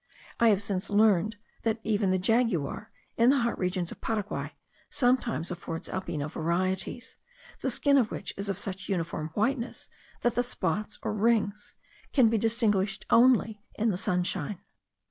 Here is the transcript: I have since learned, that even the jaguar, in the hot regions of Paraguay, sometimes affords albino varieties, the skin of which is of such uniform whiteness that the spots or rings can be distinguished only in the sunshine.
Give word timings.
I 0.39 0.49
have 0.49 0.63
since 0.63 0.89
learned, 0.89 1.35
that 1.61 1.79
even 1.83 2.09
the 2.09 2.17
jaguar, 2.17 2.91
in 3.17 3.29
the 3.29 3.37
hot 3.41 3.59
regions 3.59 3.91
of 3.91 4.01
Paraguay, 4.01 4.53
sometimes 4.89 5.51
affords 5.51 5.87
albino 5.87 6.27
varieties, 6.27 7.17
the 7.59 7.69
skin 7.69 7.99
of 7.99 8.09
which 8.09 8.33
is 8.35 8.49
of 8.49 8.57
such 8.57 8.89
uniform 8.89 9.29
whiteness 9.35 9.89
that 10.23 10.33
the 10.33 10.41
spots 10.41 10.97
or 11.03 11.13
rings 11.13 11.75
can 12.13 12.29
be 12.29 12.39
distinguished 12.39 13.05
only 13.11 13.61
in 13.75 13.91
the 13.91 13.95
sunshine. 13.97 14.59